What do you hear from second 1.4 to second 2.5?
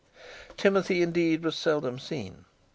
was seldom seen.